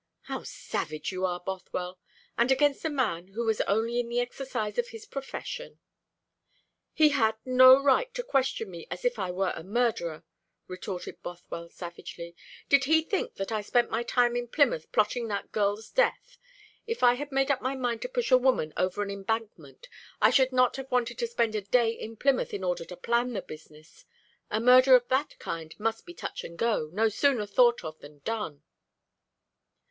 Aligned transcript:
"How 0.21 0.41
savage 0.41 1.11
you 1.11 1.25
are, 1.27 1.39
Bothwell, 1.41 1.99
and 2.35 2.51
against 2.51 2.83
a 2.83 2.89
man 2.89 3.27
who 3.35 3.45
was 3.45 3.61
only 3.61 3.99
in 3.99 4.09
the 4.09 4.19
exercise 4.19 4.79
of 4.79 4.87
his 4.87 5.05
profession!" 5.05 5.77
"He 6.91 7.09
had 7.09 7.35
no 7.45 7.79
right 7.83 8.11
to 8.15 8.23
question 8.23 8.71
me 8.71 8.87
as 8.89 9.05
if 9.05 9.19
I 9.19 9.29
were 9.29 9.53
a 9.55 9.63
murderer," 9.63 10.23
retorted 10.67 11.21
Bothwell 11.21 11.69
savagely. 11.69 12.35
"Did 12.67 12.85
he 12.85 13.03
think 13.03 13.35
that 13.35 13.51
I 13.51 13.61
spent 13.61 13.91
my 13.91 14.01
time 14.01 14.35
in 14.35 14.47
Plymouth 14.47 14.91
plotting 14.91 15.27
that 15.27 15.51
girl's 15.51 15.91
death? 15.91 16.39
If 16.87 17.03
I 17.03 17.13
had 17.13 17.31
made 17.31 17.51
up 17.51 17.61
my 17.61 17.75
mind 17.75 18.01
to 18.01 18.09
push 18.09 18.31
a 18.31 18.39
woman 18.39 18.73
over 18.77 19.03
an 19.03 19.11
embankment, 19.11 19.87
I 20.19 20.31
should 20.31 20.51
not 20.51 20.77
have 20.77 20.89
wanted 20.89 21.19
to 21.19 21.27
spend 21.27 21.53
a 21.53 21.61
day 21.61 21.91
in 21.91 22.17
Plymouth 22.17 22.55
in 22.55 22.63
order 22.63 22.85
to 22.85 22.97
plan 22.97 23.33
the 23.33 23.41
business. 23.43 24.03
A 24.49 24.59
murder 24.59 24.95
of 24.95 25.07
that 25.09 25.37
kind 25.37 25.79
must 25.79 26.07
be 26.07 26.15
touch 26.15 26.43
and 26.43 26.57
go 26.57 26.89
no 26.91 27.07
sooner 27.07 27.45
thought 27.45 27.83
of 27.83 27.99
than 27.99 28.17
done." 28.25 28.63